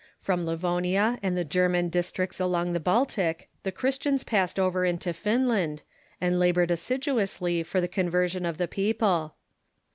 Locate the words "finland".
5.13-5.83